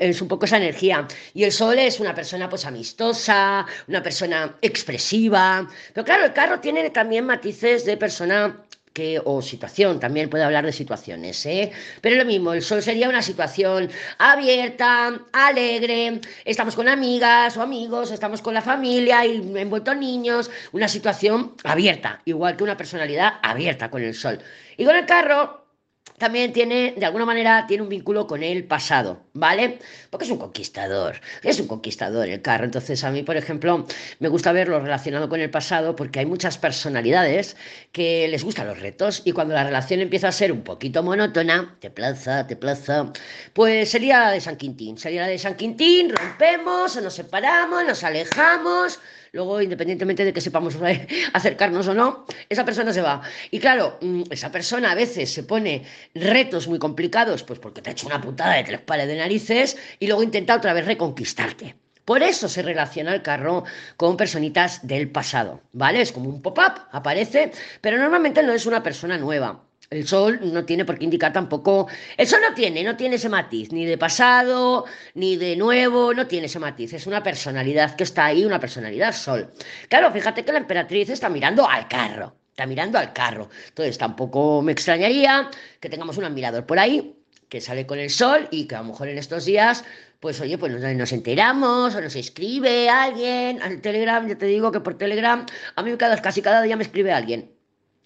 Es 0.00 0.20
un 0.22 0.28
poco 0.28 0.46
esa 0.46 0.56
energía. 0.56 1.06
Y 1.34 1.44
el 1.44 1.52
sol 1.52 1.78
es 1.78 2.00
una 2.00 2.14
persona 2.14 2.48
pues 2.48 2.64
amistosa, 2.64 3.66
una 3.88 4.02
persona 4.02 4.56
expresiva. 4.62 5.68
Pero 5.94 6.04
claro, 6.04 6.24
el 6.24 6.32
carro 6.32 6.60
tiene 6.60 6.90
también 6.90 7.26
matices 7.26 7.84
de 7.84 7.96
persona 7.96 8.64
que, 8.92 9.20
o 9.24 9.40
situación, 9.40 10.00
también 10.00 10.28
puede 10.28 10.44
hablar 10.44 10.66
de 10.66 10.72
situaciones, 10.72 11.46
¿eh? 11.46 11.70
Pero 12.00 12.16
lo 12.16 12.24
mismo, 12.24 12.52
el 12.52 12.62
sol 12.62 12.82
sería 12.82 13.08
una 13.08 13.22
situación 13.22 13.88
abierta, 14.18 15.20
alegre, 15.32 16.20
estamos 16.44 16.74
con 16.74 16.88
amigas 16.88 17.56
o 17.56 17.62
amigos, 17.62 18.10
estamos 18.10 18.42
con 18.42 18.54
la 18.54 18.62
familia 18.62 19.24
y 19.24 19.36
envuelto 19.56 19.94
niños, 19.94 20.50
una 20.72 20.88
situación 20.88 21.54
abierta, 21.62 22.20
igual 22.24 22.56
que 22.56 22.64
una 22.64 22.76
personalidad 22.76 23.34
abierta 23.42 23.90
con 23.90 24.02
el 24.02 24.14
sol. 24.14 24.40
Y 24.76 24.84
con 24.84 24.96
el 24.96 25.06
carro, 25.06 25.64
también 26.20 26.52
tiene, 26.52 26.92
de 26.98 27.06
alguna 27.06 27.24
manera, 27.24 27.64
tiene 27.66 27.82
un 27.82 27.88
vínculo 27.88 28.26
con 28.26 28.42
el 28.42 28.64
pasado, 28.64 29.22
¿vale? 29.32 29.78
Porque 30.10 30.26
es 30.26 30.30
un 30.30 30.36
conquistador, 30.36 31.18
es 31.42 31.58
un 31.58 31.66
conquistador 31.66 32.28
el 32.28 32.42
carro. 32.42 32.66
Entonces, 32.66 33.02
a 33.04 33.10
mí, 33.10 33.22
por 33.22 33.38
ejemplo, 33.38 33.86
me 34.18 34.28
gusta 34.28 34.52
verlo 34.52 34.78
relacionado 34.80 35.30
con 35.30 35.40
el 35.40 35.48
pasado 35.48 35.96
porque 35.96 36.18
hay 36.18 36.26
muchas 36.26 36.58
personalidades 36.58 37.56
que 37.90 38.28
les 38.28 38.44
gustan 38.44 38.66
los 38.66 38.78
retos 38.80 39.22
y 39.24 39.32
cuando 39.32 39.54
la 39.54 39.64
relación 39.64 40.00
empieza 40.00 40.28
a 40.28 40.32
ser 40.32 40.52
un 40.52 40.60
poquito 40.62 41.02
monótona, 41.02 41.78
te 41.80 41.88
plaza, 41.88 42.46
te 42.46 42.54
plaza, 42.54 43.10
pues 43.54 43.90
sería 43.90 44.20
la 44.20 44.32
de 44.32 44.42
San 44.42 44.56
Quintín. 44.56 44.98
Sería 44.98 45.22
la 45.22 45.28
de 45.28 45.38
San 45.38 45.54
Quintín, 45.56 46.14
rompemos, 46.14 47.00
nos 47.02 47.14
separamos, 47.14 47.82
nos 47.86 48.04
alejamos 48.04 49.00
Luego, 49.32 49.60
independientemente 49.60 50.24
de 50.24 50.32
que 50.32 50.40
sepamos 50.40 50.76
acercarnos 51.32 51.88
o 51.88 51.94
no, 51.94 52.26
esa 52.48 52.64
persona 52.64 52.92
se 52.92 53.02
va. 53.02 53.22
Y 53.50 53.58
claro, 53.58 53.98
mm, 54.00 54.22
esa 54.30 54.50
persona 54.50 54.92
a 54.92 54.94
veces 54.94 55.32
se 55.32 55.42
pone 55.44 55.84
retos 56.14 56.68
muy 56.68 56.78
complicados, 56.78 57.42
pues 57.42 57.58
porque 57.58 57.82
te 57.82 57.90
ha 57.90 57.92
hecho 57.92 58.06
una 58.06 58.20
putada 58.20 58.54
de 58.54 58.64
tres 58.64 58.80
pares 58.80 59.06
de 59.06 59.16
narices 59.16 59.76
y 59.98 60.06
luego 60.06 60.22
intenta 60.22 60.56
otra 60.56 60.72
vez 60.72 60.86
reconquistarte. 60.86 61.76
Por 62.04 62.22
eso 62.22 62.48
se 62.48 62.62
relaciona 62.62 63.14
el 63.14 63.22
carro 63.22 63.64
con 63.96 64.16
personitas 64.16 64.84
del 64.86 65.10
pasado, 65.10 65.60
¿vale? 65.72 66.00
Es 66.00 66.10
como 66.10 66.28
un 66.28 66.42
pop-up, 66.42 66.88
aparece, 66.90 67.52
pero 67.80 67.98
normalmente 67.98 68.42
no 68.42 68.52
es 68.52 68.66
una 68.66 68.82
persona 68.82 69.16
nueva. 69.16 69.69
El 69.90 70.06
sol 70.06 70.38
no 70.40 70.64
tiene 70.64 70.84
por 70.84 70.96
qué 70.96 71.04
indicar 71.04 71.32
tampoco. 71.32 71.88
El 72.16 72.24
sol 72.28 72.38
no 72.48 72.54
tiene, 72.54 72.84
no 72.84 72.96
tiene 72.96 73.16
ese 73.16 73.28
matiz, 73.28 73.72
ni 73.72 73.84
de 73.84 73.98
pasado, 73.98 74.84
ni 75.14 75.34
de 75.36 75.56
nuevo, 75.56 76.14
no 76.14 76.28
tiene 76.28 76.46
ese 76.46 76.60
matiz. 76.60 76.92
Es 76.92 77.08
una 77.08 77.24
personalidad 77.24 77.96
que 77.96 78.04
está 78.04 78.26
ahí, 78.26 78.44
una 78.44 78.60
personalidad 78.60 79.12
sol. 79.12 79.52
Claro, 79.88 80.12
fíjate 80.12 80.44
que 80.44 80.52
la 80.52 80.58
emperatriz 80.58 81.10
está 81.10 81.28
mirando 81.28 81.68
al 81.68 81.88
carro, 81.88 82.36
está 82.50 82.66
mirando 82.66 83.00
al 83.00 83.12
carro. 83.12 83.48
Entonces 83.66 83.98
tampoco 83.98 84.62
me 84.62 84.70
extrañaría 84.70 85.50
que 85.80 85.88
tengamos 85.88 86.16
un 86.18 86.24
admirador 86.24 86.66
por 86.66 86.78
ahí 86.78 87.16
que 87.48 87.60
sale 87.60 87.84
con 87.84 87.98
el 87.98 88.10
sol 88.10 88.46
y 88.52 88.68
que 88.68 88.76
a 88.76 88.82
lo 88.82 88.90
mejor 88.90 89.08
en 89.08 89.18
estos 89.18 89.44
días 89.44 89.84
pues 90.20 90.40
oye, 90.40 90.56
pues 90.56 90.72
nos, 90.72 91.12
enteramos 91.12 91.96
o 91.96 92.00
nos 92.00 92.14
escribe 92.14 92.88
alguien 92.88 93.60
al 93.60 93.80
Telegram, 93.80 94.24
ya 94.28 94.38
te 94.38 94.46
digo 94.46 94.70
que 94.70 94.78
por 94.78 94.96
Telegram 94.96 95.44
a 95.74 95.82
mí 95.82 95.96
casi 95.96 96.42
cada 96.42 96.62
día 96.62 96.76
me 96.76 96.84
escribe 96.84 97.10
alguien. 97.10 97.59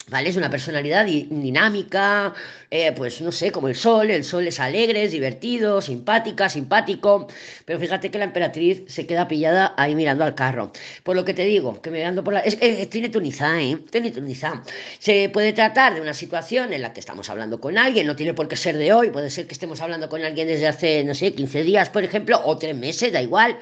¿Vale? 0.08 0.28
Es 0.28 0.36
una 0.36 0.50
personalidad 0.50 1.06
dinámica, 1.06 2.34
eh, 2.70 2.92
pues 2.92 3.22
no 3.22 3.32
sé, 3.32 3.50
como 3.50 3.68
el 3.68 3.74
sol, 3.74 4.10
el 4.10 4.22
sol 4.22 4.46
es 4.46 4.60
alegre, 4.60 5.04
es 5.04 5.12
divertido, 5.12 5.80
simpática, 5.80 6.50
simpático, 6.50 7.26
pero 7.64 7.80
fíjate 7.80 8.10
que 8.10 8.18
la 8.18 8.24
emperatriz 8.26 8.82
se 8.86 9.06
queda 9.06 9.26
pillada 9.26 9.72
ahí 9.78 9.94
mirando 9.94 10.24
al 10.24 10.34
carro. 10.34 10.72
Por 11.04 11.16
lo 11.16 11.24
que 11.24 11.32
te 11.32 11.46
digo, 11.46 11.80
que 11.80 11.90
mirando 11.90 12.22
por 12.22 12.34
la... 12.34 12.40
Es, 12.40 12.58
tiene 12.90 13.08
tunizada, 13.08 13.62
¿eh? 13.62 13.78
Tiene 13.90 14.10
tunizada. 14.10 14.62
Se 14.98 15.30
puede 15.30 15.54
tratar 15.54 15.94
de 15.94 16.02
una 16.02 16.12
situación 16.12 16.74
en 16.74 16.82
la 16.82 16.92
que 16.92 17.00
estamos 17.00 17.30
hablando 17.30 17.58
con 17.58 17.78
alguien, 17.78 18.06
no 18.06 18.14
tiene 18.14 18.34
por 18.34 18.46
qué 18.46 18.56
ser 18.56 18.76
de 18.76 18.92
hoy, 18.92 19.10
puede 19.10 19.30
ser 19.30 19.46
que 19.46 19.54
estemos 19.54 19.80
hablando 19.80 20.10
con 20.10 20.22
alguien 20.22 20.46
desde 20.48 20.68
hace, 20.68 21.02
no 21.04 21.14
sé, 21.14 21.32
15 21.32 21.62
días, 21.62 21.88
por 21.88 22.04
ejemplo, 22.04 22.42
o 22.44 22.58
tres 22.58 22.76
meses, 22.76 23.10
da 23.10 23.22
igual. 23.22 23.58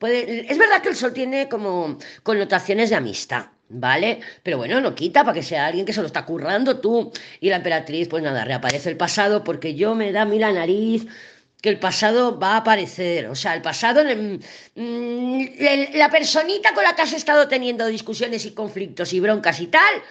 Es 0.00 0.58
verdad 0.58 0.82
que 0.82 0.88
el 0.88 0.96
sol 0.96 1.12
tiene 1.12 1.48
como 1.48 1.98
connotaciones 2.24 2.90
de 2.90 2.96
amistad. 2.96 3.46
¿Vale? 3.70 4.20
Pero 4.42 4.56
bueno, 4.56 4.80
no 4.80 4.94
quita 4.94 5.22
para 5.24 5.34
que 5.34 5.42
sea 5.42 5.66
alguien 5.66 5.84
que 5.84 5.92
se 5.92 6.00
lo 6.00 6.06
está 6.06 6.24
currando 6.24 6.80
tú. 6.80 7.12
Y 7.40 7.50
la 7.50 7.56
emperatriz, 7.56 8.08
pues 8.08 8.22
nada, 8.22 8.44
reaparece 8.44 8.88
el 8.90 8.96
pasado 8.96 9.44
porque 9.44 9.74
yo 9.74 9.94
me 9.94 10.10
da 10.12 10.22
a 10.22 10.24
mí 10.24 10.38
la 10.38 10.52
nariz 10.52 11.06
que 11.60 11.68
el 11.70 11.78
pasado 11.78 12.38
va 12.38 12.54
a 12.54 12.56
aparecer. 12.58 13.26
O 13.28 13.34
sea, 13.34 13.54
el 13.54 13.62
pasado, 13.62 14.02
mm, 14.04 15.48
la 15.94 16.10
personita 16.10 16.72
con 16.74 16.84
la 16.84 16.94
que 16.94 17.02
has 17.02 17.12
estado 17.12 17.48
teniendo 17.48 17.86
discusiones 17.86 18.46
y 18.46 18.54
conflictos 18.54 19.12
y 19.12 19.20
broncas 19.20 19.60
y 19.60 19.66
tal, 19.68 20.02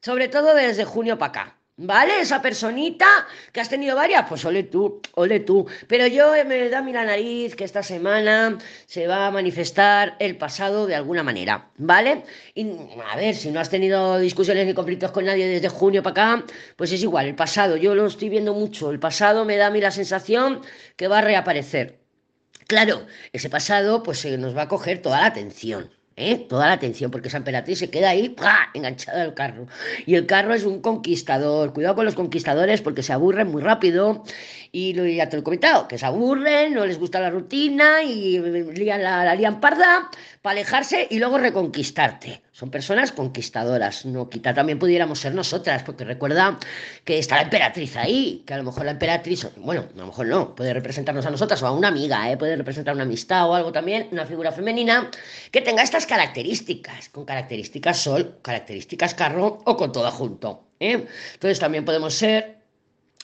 sobre 0.00 0.28
todo 0.28 0.54
desde 0.54 0.84
junio 0.84 1.18
para 1.18 1.30
acá. 1.30 1.59
¿Vale? 1.82 2.20
Esa 2.20 2.42
personita 2.42 3.26
que 3.52 3.60
has 3.62 3.70
tenido 3.70 3.96
varias, 3.96 4.28
pues 4.28 4.44
ole 4.44 4.64
tú, 4.64 5.00
ole 5.14 5.40
tú. 5.40 5.66
Pero 5.88 6.06
yo 6.06 6.32
me 6.44 6.68
da 6.68 6.82
mi 6.82 6.92
la 6.92 7.06
nariz 7.06 7.56
que 7.56 7.64
esta 7.64 7.82
semana 7.82 8.58
se 8.84 9.06
va 9.06 9.26
a 9.26 9.30
manifestar 9.30 10.14
el 10.18 10.36
pasado 10.36 10.86
de 10.86 10.94
alguna 10.94 11.22
manera, 11.22 11.70
¿vale? 11.78 12.24
Y 12.54 12.66
a 13.10 13.16
ver, 13.16 13.34
si 13.34 13.50
no 13.50 13.60
has 13.60 13.70
tenido 13.70 14.18
discusiones 14.18 14.66
ni 14.66 14.74
conflictos 14.74 15.10
con 15.10 15.24
nadie 15.24 15.48
desde 15.48 15.70
junio 15.70 16.02
para 16.02 16.34
acá, 16.34 16.44
pues 16.76 16.92
es 16.92 17.02
igual, 17.02 17.26
el 17.28 17.34
pasado, 17.34 17.78
yo 17.78 17.94
lo 17.94 18.04
estoy 18.06 18.28
viendo 18.28 18.52
mucho, 18.52 18.90
el 18.90 18.98
pasado 19.00 19.46
me 19.46 19.56
da 19.56 19.68
a 19.68 19.70
mí 19.70 19.80
la 19.80 19.90
sensación 19.90 20.60
que 20.96 21.08
va 21.08 21.20
a 21.20 21.22
reaparecer. 21.22 21.98
Claro, 22.66 23.06
ese 23.32 23.48
pasado 23.48 24.02
pues 24.02 24.18
se 24.18 24.36
nos 24.36 24.54
va 24.54 24.62
a 24.62 24.68
coger 24.68 25.00
toda 25.00 25.20
la 25.20 25.26
atención. 25.28 25.90
¿Eh? 26.16 26.46
toda 26.48 26.66
la 26.66 26.72
atención, 26.74 27.10
porque 27.10 27.28
esa 27.28 27.38
emperatriz 27.38 27.78
se 27.78 27.90
queda 27.90 28.10
ahí 28.10 28.34
enganchada 28.74 29.22
al 29.22 29.34
carro. 29.34 29.66
Y 30.06 30.14
el 30.14 30.26
carro 30.26 30.54
es 30.54 30.64
un 30.64 30.80
conquistador. 30.80 31.72
Cuidado 31.72 31.96
con 31.96 32.04
los 32.04 32.14
conquistadores 32.14 32.82
porque 32.82 33.02
se 33.02 33.12
aburren 33.12 33.48
muy 33.48 33.62
rápido. 33.62 34.24
Y 34.72 34.94
lo, 34.94 35.04
ya 35.06 35.28
te 35.28 35.36
lo 35.36 35.40
he 35.40 35.44
comentado, 35.44 35.88
que 35.88 35.98
se 35.98 36.06
aburren, 36.06 36.74
no 36.74 36.86
les 36.86 36.98
gusta 36.98 37.20
la 37.20 37.30
rutina 37.30 38.02
y 38.04 38.38
lían 38.38 39.02
la, 39.02 39.24
la 39.24 39.34
lían 39.34 39.60
parda 39.60 40.08
para 40.42 40.52
alejarse 40.52 41.08
y 41.10 41.18
luego 41.18 41.38
reconquistarte. 41.38 42.42
Son 42.60 42.70
personas 42.70 43.10
conquistadoras. 43.10 44.04
No 44.04 44.28
quita 44.28 44.52
también 44.52 44.78
pudiéramos 44.78 45.18
ser 45.18 45.34
nosotras, 45.34 45.82
porque 45.82 46.04
recuerda 46.04 46.58
que 47.06 47.18
está 47.18 47.36
la 47.36 47.42
emperatriz 47.44 47.96
ahí, 47.96 48.44
que 48.46 48.52
a 48.52 48.58
lo 48.58 48.64
mejor 48.64 48.84
la 48.84 48.90
emperatriz, 48.90 49.48
bueno, 49.56 49.86
a 49.94 49.98
lo 49.98 50.08
mejor 50.08 50.26
no, 50.26 50.54
puede 50.54 50.74
representarnos 50.74 51.24
a 51.24 51.30
nosotras 51.30 51.62
o 51.62 51.66
a 51.66 51.72
una 51.72 51.88
amiga, 51.88 52.30
¿eh? 52.30 52.36
puede 52.36 52.56
representar 52.56 52.94
una 52.94 53.04
amistad 53.04 53.48
o 53.48 53.54
algo 53.54 53.72
también, 53.72 54.08
una 54.12 54.26
figura 54.26 54.52
femenina 54.52 55.10
que 55.50 55.62
tenga 55.62 55.82
estas 55.82 56.04
características, 56.04 57.08
con 57.08 57.24
características 57.24 57.96
sol, 57.96 58.36
características 58.42 59.14
carro 59.14 59.62
o 59.64 59.74
con 59.78 59.90
todo 59.90 60.10
junto. 60.10 60.66
¿eh? 60.80 61.06
Entonces 61.32 61.58
también 61.60 61.86
podemos 61.86 62.12
ser 62.12 62.59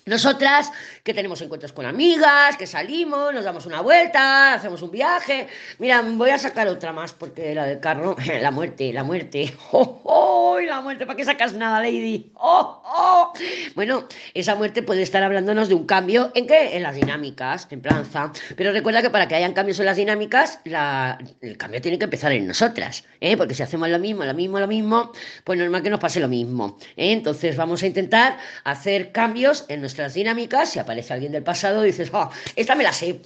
nosotras 0.09 0.71
que 1.03 1.13
tenemos 1.13 1.41
encuentros 1.43 1.73
con 1.73 1.85
amigas, 1.85 2.57
que 2.57 2.69
salimos, 2.69 3.35
nos 3.35 3.45
damos 3.45 3.67
una 3.67 3.81
vuelta, 3.81 4.55
hacemos 4.55 4.81
un 4.81 4.93
viaje. 4.93 5.49
Mira, 5.81 6.01
voy 6.01 6.31
a 6.31 6.39
sacar 6.39 6.69
otra 6.69 6.93
más 6.93 7.13
porque 7.13 7.53
la 7.57 7.65
del 7.65 7.81
carro, 7.81 8.15
la 8.41 8.53
muerte, 8.53 8.93
la 8.93 9.03
muerte. 9.03 9.53
¡Oh, 9.73 10.01
oh! 10.05 10.61
La 10.61 10.81
muerte, 10.81 11.07
¿para 11.07 11.17
qué 11.17 11.25
sacas 11.25 11.55
nada, 11.55 11.81
Lady? 11.81 12.31
¡Oh, 12.35 12.83
oh! 12.85 13.33
Bueno, 13.75 14.07
esa 14.33 14.55
muerte 14.55 14.81
puede 14.85 15.03
estar 15.03 15.25
hablándonos 15.25 15.69
de 15.69 15.75
un 15.75 15.87
cambio 15.87 16.31
en 16.37 16.47
qué? 16.47 16.77
En 16.77 16.85
las 16.85 16.95
dinámicas, 16.95 17.69
templanza. 17.69 18.31
Pero 18.57 18.71
recuerda 18.71 19.03
que 19.03 19.11
para 19.11 19.27
que 19.27 19.35
hayan 19.35 19.55
cambios 19.55 19.81
en 19.81 19.87
las 19.87 19.97
dinámicas, 19.97 20.61
el 20.65 21.57
cambio 21.57 21.81
tiene 21.81 21.99
que 21.99 22.05
empezar 22.05 22.31
en 22.31 22.47
nosotras. 22.47 23.03
¿eh? 23.21 23.37
Porque 23.37 23.55
si 23.55 23.65
hacemos 23.65 23.89
lo 23.89 23.99
mismo, 23.99 24.25
lo 24.25 24.35
mismo, 24.35 24.61
lo 24.61 24.69
mismo, 24.69 25.11
pues 25.43 25.59
normal 25.59 25.83
que 25.83 25.91
nos 25.91 25.99
pase 25.99 26.21
lo 26.21 26.29
mismo. 26.29 26.79
¿eh? 26.97 27.11
Entonces 27.11 27.57
vamos 27.57 27.83
a 27.83 27.89
intentar 27.89 28.39
hacer 28.63 29.11
cambios 29.11 29.65
en 29.67 29.81
nuestra 29.81 29.96
dinámicas, 30.15 30.71
si 30.71 30.79
aparece 30.79 31.13
alguien 31.13 31.33
del 31.33 31.43
pasado, 31.43 31.83
dices, 31.83 32.11
oh, 32.13 32.31
esta 32.55 32.75
me 32.75 32.85
la 32.85 32.93
sé, 32.93 33.21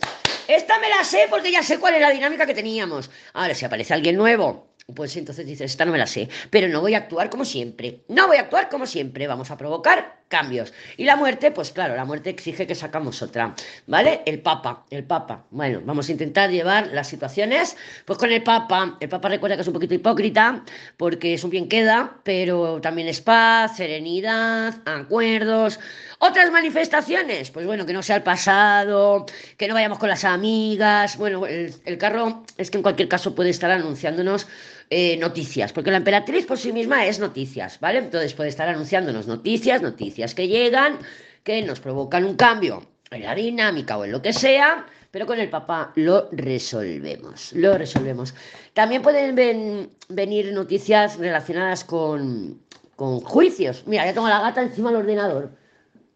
esta 0.49 0.79
me 0.79 0.89
la 0.89 1.05
sé 1.05 1.27
porque 1.29 1.53
ya 1.53 1.63
sé 1.63 1.79
cuál 1.79 1.95
es 1.95 2.01
la 2.01 2.11
dinámica 2.11 2.47
que 2.47 2.55
teníamos. 2.55 3.11
Ahora, 3.33 3.55
si 3.55 3.65
aparece 3.65 3.95
alguien 3.95 4.17
nuevo, 4.17 4.75
pues 4.95 5.17
entonces 5.17 5.47
dices, 5.47 5.71
esta 5.71 5.85
no 5.85 5.93
me 5.93 5.99
la 5.99 6.07
sé, 6.07 6.29
pero 6.51 6.69
no 6.69 6.81
voy 6.81 6.95
a 6.95 6.99
actuar 6.99 7.31
como 7.31 7.45
siempre, 7.45 8.05
no 8.09 8.27
voy 8.27 8.37
a 8.37 8.43
actuar 8.43 8.69
como 8.69 8.87
siempre, 8.87 9.27
vamos 9.27 9.51
a 9.51 9.57
provocar 9.57 10.20
cambios. 10.31 10.73
Y 10.97 11.05
la 11.05 11.17
muerte, 11.17 11.51
pues 11.51 11.73
claro, 11.73 11.95
la 11.95 12.07
muerte 12.07 12.31
exige 12.31 12.67
que 12.67 12.75
sacamos 12.75 13.21
otra, 13.21 13.55
¿vale? 13.87 14.23
El 14.25 14.41
Papa, 14.41 14.85
el 14.89 15.05
Papa. 15.05 15.45
Bueno, 15.51 15.83
vamos 15.85 16.09
a 16.09 16.13
intentar 16.13 16.51
llevar 16.51 16.87
las 16.93 17.09
situaciones, 17.09 17.77
pues 18.07 18.19
con 18.19 18.33
el 18.33 18.43
Papa. 18.43 18.97
El 19.01 19.09
Papa 19.11 19.29
recuerda 19.29 19.57
que 19.57 19.63
es 19.63 19.69
un 19.69 19.75
poquito 19.75 19.93
hipócrita, 19.93 20.65
porque 20.97 21.35
es 21.35 21.45
un 21.45 21.51
bien 21.51 21.69
queda, 21.69 22.17
pero 22.23 22.81
también 22.81 23.09
es 23.09 23.21
paz, 23.21 23.77
serenidad, 23.77 24.77
acuerdos. 24.87 25.81
Otras 26.21 26.51
manifestaciones, 26.51 27.51
pues 27.51 27.67
bueno, 27.67 27.85
que 27.85 27.93
no 27.93 28.03
sea 28.03 28.17
el 28.17 28.23
pasado, 28.23 29.27
que 29.57 29.67
no 29.67 29.75
vayamos 29.75 29.99
con 29.99 30.09
las 30.09 30.25
amigas. 30.25 31.17
Bueno, 31.17 31.47
el, 31.47 31.75
el 31.85 31.99
carro 31.99 32.45
es 32.57 32.71
que 32.71 32.79
en 32.79 32.83
cualquier 32.83 33.09
caso 33.09 33.35
puede 33.35 33.51
estar 33.51 33.71
anunciándonos 33.71 34.47
eh, 34.93 35.17
noticias, 35.19 35.73
porque 35.73 35.93
la 35.93 35.99
emperatriz 35.99 36.47
por 36.47 36.59
sí 36.59 36.73
misma 36.73 37.07
es 37.07 37.21
noticias, 37.21 37.79
¿vale? 37.79 38.01
Entonces 38.01 38.35
puede 38.35 38.49
estar 38.49 38.69
anunciándonos 38.69 39.29
noticias, 39.29 39.81
noticias 39.83 40.35
que 40.35 40.49
llegan, 40.49 40.99
que 41.45 41.63
nos 41.63 41.79
provocan 41.79 42.25
un 42.25 42.35
cambio 42.35 42.83
en 43.13 43.23
la 43.23 43.37
dinámica 43.37 43.97
o 43.97 44.05
en 44.05 44.11
lo 44.11 44.21
que 44.21 44.33
sea, 44.33 44.87
pero 45.13 45.27
con 45.27 45.39
el 45.39 45.49
papá 45.49 45.93
lo 45.95 46.29
resolvemos, 46.33 47.53
lo 47.53 47.79
resolvemos. 47.79 48.35
También 48.75 49.03
pueden 49.03 49.91
venir 50.09 50.53
noticias 50.53 51.19
relacionadas 51.19 51.85
con, 51.85 52.61
con 52.97 53.21
juicios. 53.21 53.85
Mira, 53.87 54.07
ya 54.07 54.13
tengo 54.13 54.29
la 54.29 54.41
gata 54.41 54.61
encima 54.63 54.91
del 54.91 55.03
ordenador. 55.03 55.53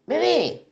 Bebé, 0.06 0.63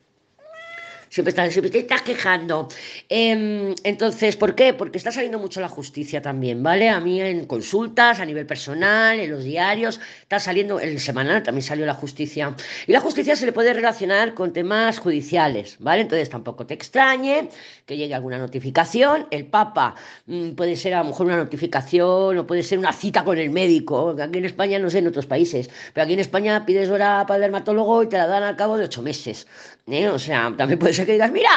siempre, 1.13 1.31
estás, 1.31 1.53
siempre 1.53 1.71
te 1.71 1.81
estás 1.81 2.03
quejando. 2.03 2.69
Em, 3.09 3.75
entonces, 3.85 4.35
¿por 4.37 4.55
qué? 4.55 4.73
Porque 4.73 4.97
está 4.97 5.13
saliendo 5.13 5.39
mucho 5.39 5.61
la 5.61 5.69
justicia 5.69 6.23
también, 6.23 6.63
¿vale? 6.63 6.89
A 6.89 7.01
mí 7.01 7.21
en 7.21 7.45
consultas, 7.45 8.19
a 8.19 8.25
nivel 8.25 8.47
personal, 8.47 9.21
en 9.21 9.31
los 9.31 9.45
diarios, 9.45 10.01
está 10.23 10.41
saliendo, 10.41 10.81
el 10.81 10.99
semanal 11.01 11.43
también 11.43 11.63
salió 11.65 11.85
la 11.85 11.93
justicia. 11.93 12.57
Y 12.87 12.93
la 12.93 13.01
justicia 13.01 13.37
se 13.37 13.45
le 13.45 13.53
puede 13.53 13.75
relacionar 13.75 14.33
con 14.33 14.55
temas 14.55 14.99
judiciales, 14.99 15.77
¿vale? 15.81 16.03
Entonces 16.03 16.31
tampoco 16.31 16.65
te 16.65 16.73
extrañe 16.73 17.51
que 17.85 17.99
llegue 17.99 18.15
alguna 18.15 18.39
notificación. 18.39 19.27
El 19.31 19.45
Papa 19.47 19.95
mm, 20.27 20.53
puede 20.53 20.77
ser 20.77 20.95
a 20.95 21.03
lo 21.03 21.11
mejor 21.11 21.27
una 21.27 21.37
notificación 21.37 22.39
o 22.39 22.47
puede 22.47 22.63
ser 22.63 22.79
una 22.79 22.93
cita 22.93 23.23
con 23.23 23.37
el 23.37 23.51
médico. 23.51 24.17
Aquí 24.19 24.39
en 24.39 24.47
España, 24.47 24.79
no 24.79 24.89
sé, 24.89 24.99
en 25.01 25.09
otros 25.09 25.27
países, 25.27 25.69
pero 25.93 26.05
aquí 26.05 26.15
en 26.15 26.21
España 26.21 26.65
pides 26.65 26.89
hora 26.89 27.27
para 27.27 27.37
el 27.37 27.43
dermatólogo 27.43 28.03
y 28.03 28.09
te 28.09 28.17
la 28.17 28.27
dan 28.27 28.45
al 28.45 28.57
cabo 28.57 28.79
de 28.79 28.87
ocho 28.87 29.03
meses. 29.03 29.47
¿eh? 29.87 30.09
O 30.09 30.19
sea, 30.19 30.55
también 30.57 30.79
puede 30.79 30.95
ser 30.95 31.02
que 31.07 31.13
digas, 31.13 31.31
mira, 31.31 31.51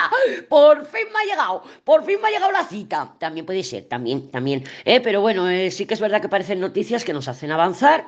por 0.50 0.86
fin 0.86 1.08
me 1.14 1.20
ha 1.20 1.36
llegado, 1.36 1.64
por 1.84 2.06
fin 2.06 2.20
me 2.22 2.28
ha 2.28 2.32
llegado 2.32 2.52
la 2.52 2.66
cita. 2.66 3.16
También 3.20 3.46
puede 3.46 3.64
ser, 3.64 3.86
también, 3.86 4.30
también. 4.32 4.64
¿eh? 4.84 5.02
Pero 5.02 5.22
bueno, 5.22 5.50
eh, 5.50 5.72
sí 5.72 5.86
que 5.86 5.94
es 5.94 6.00
verdad 6.00 6.22
que 6.22 6.30
parecen 6.30 6.60
noticias 6.60 7.04
que 7.04 7.14
nos 7.14 7.28
hacen 7.28 7.52
avanzar. 7.52 8.06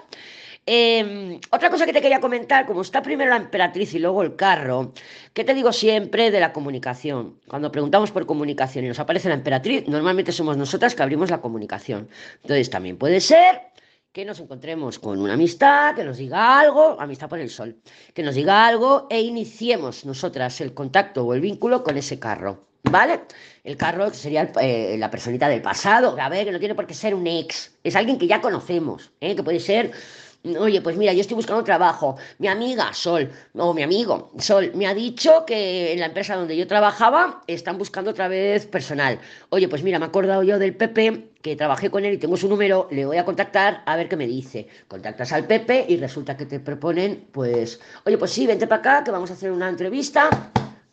Em, 0.70 1.40
otra 1.52 1.70
cosa 1.70 1.86
que 1.86 1.94
te 1.94 2.02
quería 2.02 2.20
comentar, 2.20 2.66
como 2.66 2.82
está 2.82 3.02
primero 3.02 3.30
la 3.30 3.38
emperatriz 3.38 3.94
y 3.94 4.00
luego 4.00 4.22
el 4.22 4.36
carro, 4.36 4.92
¿qué 5.34 5.46
te 5.46 5.54
digo 5.54 5.72
siempre 5.72 6.30
de 6.30 6.42
la 6.42 6.52
comunicación? 6.52 7.40
Cuando 7.48 7.72
preguntamos 7.72 8.12
por 8.12 8.26
comunicación 8.26 8.84
y 8.84 8.90
nos 8.90 9.00
aparece 9.00 9.30
la 9.30 9.36
emperatriz, 9.36 9.88
normalmente 9.88 10.34
somos 10.34 10.58
nosotras 10.58 10.94
que 10.94 11.04
abrimos 11.04 11.32
la 11.32 11.40
comunicación. 11.40 12.10
Entonces 12.42 12.70
también 12.70 12.98
puede 12.98 13.22
ser 13.22 13.62
que 14.18 14.26
nos 14.26 14.40
encontremos 14.40 14.98
con 14.98 15.22
una 15.22 15.36
amistad, 15.36 15.94
que 15.94 16.04
nos 16.04 16.18
diga 16.18 16.60
algo, 16.60 17.00
amistad 17.00 17.30
por 17.30 17.38
el 17.38 17.52
sol, 17.52 17.78
que 18.16 18.24
nos 18.24 18.34
diga 18.34 18.66
algo 18.66 19.06
e 19.12 19.22
iniciemos 19.22 20.06
nosotras 20.06 20.60
el 20.60 20.74
contacto 20.74 21.24
o 21.24 21.36
el 21.36 21.40
vínculo 21.40 21.84
con 21.84 21.98
ese 21.98 22.18
carro, 22.18 22.66
¿vale? 22.82 23.22
El 23.64 23.78
carro 23.78 24.12
sería 24.12 24.52
eh, 24.60 24.96
la 24.98 25.12
personita 25.12 25.48
del 25.48 25.62
pasado, 25.62 26.18
a 26.20 26.30
ver, 26.30 26.48
que 26.48 26.52
no 26.52 26.58
tiene 26.58 26.74
por 26.74 26.88
qué 26.88 26.96
ser 26.96 27.14
un 27.14 27.28
ex, 27.28 27.78
es 27.84 27.96
alguien 27.96 28.18
que 28.18 28.26
ya 28.26 28.42
conocemos, 28.42 29.12
¿eh? 29.22 29.36
que 29.36 29.44
puede 29.44 29.60
ser 29.60 29.92
Oye, 30.56 30.82
pues 30.82 30.96
mira, 30.96 31.14
yo 31.14 31.22
estoy 31.22 31.36
buscando 31.36 31.64
trabajo. 31.64 32.18
Mi 32.38 32.48
amiga 32.48 32.94
Sol, 32.94 33.30
o 33.54 33.74
mi 33.74 33.84
amigo 33.84 34.32
Sol, 34.38 34.72
me 34.76 34.88
ha 34.88 34.94
dicho 34.94 35.46
que 35.46 35.94
en 35.94 36.00
la 36.00 36.06
empresa 36.06 36.36
donde 36.36 36.56
yo 36.56 36.68
trabajaba 36.68 37.42
están 37.48 37.78
buscando 37.78 38.12
otra 38.12 38.28
vez 38.28 38.66
personal. 38.68 39.20
Oye, 39.50 39.68
pues 39.68 39.84
mira, 39.84 40.00
me 40.00 40.06
he 40.06 40.08
acordado 40.08 40.44
yo 40.44 40.60
del 40.60 40.76
Pepe, 40.76 41.32
que 41.42 41.56
trabajé 41.56 41.90
con 41.90 42.06
él 42.06 42.14
y 42.14 42.18
tengo 42.18 42.38
su 42.38 42.48
número, 42.48 42.88
le 42.92 43.06
voy 43.06 43.18
a 43.18 43.26
contactar 43.26 43.84
a 43.86 43.96
ver 43.96 44.08
qué 44.08 44.16
me 44.16 44.28
dice. 44.28 44.68
Contactas 44.88 45.32
al 45.34 45.46
Pepe 45.46 45.86
y 45.88 45.98
resulta 45.98 46.38
que 46.38 46.46
te 46.46 46.60
proponen, 46.60 47.28
pues, 47.32 47.80
oye, 48.06 48.18
pues 48.18 48.32
sí, 48.32 48.48
vente 48.48 48.68
para 48.68 48.80
acá, 48.80 49.04
que 49.04 49.12
vamos 49.12 49.32
a 49.32 49.34
hacer 49.34 49.52
una 49.52 49.70
entrevista. 49.70 50.30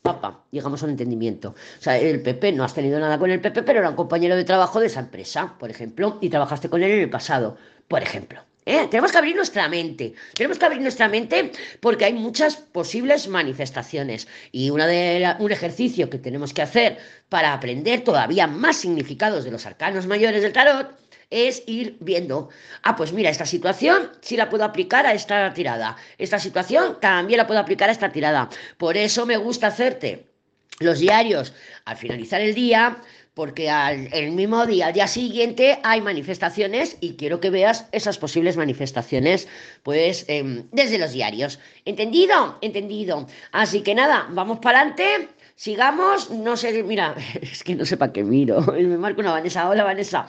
Papá, 0.02 0.44
llegamos 0.50 0.82
a 0.82 0.84
un 0.84 0.90
entendimiento. 0.90 1.50
O 1.50 1.82
sea, 1.82 1.99
el 1.99 2.20
Pepe, 2.23 2.52
no 2.52 2.62
has 2.62 2.75
tenido 2.75 3.00
nada 3.00 3.18
con 3.18 3.30
el 3.30 3.40
Pepe, 3.40 3.62
pero 3.62 3.78
era 3.78 3.88
un 3.88 3.96
compañero 3.96 4.37
de 4.37 4.44
trabajo 4.44 4.78
de 4.78 4.87
esa 4.87 5.00
empresa, 5.00 5.54
por 5.58 5.70
ejemplo, 5.70 6.18
y 6.20 6.28
trabajaste 6.28 6.68
con 6.68 6.82
él 6.82 6.90
en 6.90 7.00
el 7.00 7.11
pasado, 7.11 7.56
por 7.88 8.02
ejemplo. 8.02 8.40
¿Eh? 8.66 8.88
Tenemos 8.90 9.12
que 9.12 9.18
abrir 9.18 9.37
nuestra 9.37 9.68
mente. 9.68 10.14
Tenemos 10.35 10.59
que 10.59 10.64
abrir 10.64 10.80
nuestra 10.80 11.09
mente 11.09 11.52
porque 11.80 12.06
hay 12.06 12.14
muchas 12.14 12.56
posibles 12.56 13.28
manifestaciones. 13.28 14.26
Y 14.52 14.71
una 14.71 14.87
de 14.87 15.35
un 15.38 15.52
ejercicio 15.52 16.09
que 16.09 16.18
tenemos 16.18 16.54
que 16.54 16.62
hacer 16.62 16.99
para 17.28 17.52
aprender 17.52 18.02
todavía 18.04 18.47
más 18.47 18.76
significados 18.76 19.44
de 19.44 19.50
los 19.50 19.66
arcanos 19.66 20.06
mayores 20.06 20.42
del 20.42 20.52
tarot 20.52 20.97
es 21.30 21.62
ir 21.66 21.97
viendo, 22.00 22.49
ah, 22.83 22.97
pues 22.97 23.12
mira, 23.12 23.30
esta 23.30 23.47
situación 23.47 24.11
sí 24.21 24.37
la 24.37 24.49
puedo 24.49 24.64
aplicar 24.64 25.06
a 25.06 25.14
esta 25.14 25.52
tirada. 25.52 25.97
Esta 26.16 26.38
situación 26.38 26.99
también 27.00 27.38
la 27.38 27.47
puedo 27.47 27.61
aplicar 27.61 27.88
a 27.88 27.92
esta 27.92 28.12
tirada. 28.12 28.49
Por 28.78 28.97
eso 28.97 29.26
me 29.26 29.37
gusta 29.37 29.66
hacerte 29.68 30.34
los 30.81 30.99
diarios 30.99 31.52
al 31.85 31.97
finalizar 31.97 32.40
el 32.40 32.54
día 32.54 33.00
porque 33.35 33.69
al, 33.69 34.09
el 34.12 34.31
mismo 34.31 34.64
día, 34.64 34.87
al 34.87 34.93
día 34.93 35.09
siguiente, 35.09 35.78
hay 35.83 36.00
manifestaciones 36.00 36.97
y 37.00 37.16
quiero 37.16 37.40
que 37.40 37.50
veas 37.50 37.88
esas 37.93 38.16
posibles 38.16 38.57
manifestaciones, 38.57 39.49
pues, 39.83 40.25
em, 40.28 40.64
desde 40.71 40.99
los 40.99 41.12
diarios. 41.12 41.59
¿Entendido? 41.85 42.59
Entendido. 42.62 43.26
Así 43.50 43.83
que 43.83 43.95
nada, 43.95 44.28
vamos 44.31 44.61
para 44.61 44.81
adelante. 44.81 45.28
Sigamos, 45.57 46.31
no 46.31 46.57
sé, 46.57 46.83
mira, 46.85 47.14
es 47.43 47.64
que 47.64 47.75
no 47.75 47.85
sé 47.85 47.97
para 47.97 48.12
qué 48.12 48.23
miro. 48.23 48.61
Me 48.73 48.97
marco 48.99 49.21
una 49.21 49.33
Vanessa. 49.33 49.69
Hola, 49.69 49.83
Vanessa. 49.83 50.26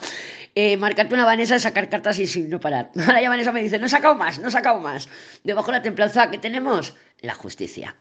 Eh, 0.54 0.76
marcarte 0.76 1.14
una 1.14 1.24
Vanessa, 1.24 1.58
sacar 1.60 1.88
cartas 1.88 2.18
y 2.18 2.26
sin 2.26 2.50
no 2.50 2.58
parar. 2.58 2.90
Ahora 3.06 3.22
ya 3.22 3.28
Vanessa 3.28 3.52
me 3.52 3.62
dice, 3.62 3.78
no 3.78 3.86
he 3.86 3.90
sacado 3.90 4.14
más, 4.14 4.38
no 4.38 4.48
he 4.48 4.50
sacado 4.50 4.80
más. 4.80 5.08
Debajo 5.44 5.70
de 5.70 5.78
la 5.78 5.82
templanza 5.82 6.30
que 6.30 6.38
tenemos, 6.38 6.94
la 7.20 7.34
justicia. 7.34 7.94